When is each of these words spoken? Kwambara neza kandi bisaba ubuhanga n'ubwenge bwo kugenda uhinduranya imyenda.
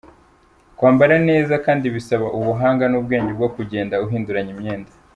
Kwambara 0.77 1.15
neza 1.29 1.53
kandi 1.65 1.85
bisaba 1.95 2.27
ubuhanga 2.37 2.85
n'ubwenge 2.87 3.31
bwo 3.37 3.49
kugenda 3.55 4.01
uhinduranya 4.05 4.51
imyenda. 4.55 4.91